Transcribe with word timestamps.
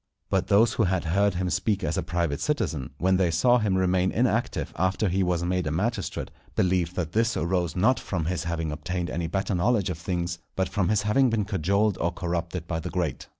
But 0.31 0.47
those 0.47 0.73
who 0.73 0.85
had 0.85 1.03
heard 1.05 1.35
him 1.35 1.51
speak 1.51 1.83
as 1.83 1.95
a 1.95 2.01
private 2.01 2.41
citizen, 2.41 2.89
when 2.97 3.17
they 3.17 3.29
saw 3.29 3.59
him 3.59 3.77
remain 3.77 4.11
inactive 4.11 4.73
after 4.75 5.07
he 5.09 5.21
was 5.21 5.43
made 5.43 5.67
a 5.67 5.71
magistrate, 5.71 6.31
believed 6.55 6.95
that 6.95 7.11
this 7.11 7.37
arose 7.37 7.75
not 7.75 7.99
from 7.99 8.25
his 8.25 8.45
having 8.45 8.71
obtained 8.71 9.11
any 9.11 9.27
better 9.27 9.53
knowledge 9.53 9.91
of 9.91 9.99
things, 9.99 10.39
but 10.55 10.67
from 10.69 10.89
his 10.89 11.03
having 11.03 11.29
been 11.29 11.45
cajoled 11.45 11.99
or 12.01 12.11
corrupted 12.11 12.65
by 12.65 12.79
the 12.79 12.89
great. 12.89 13.27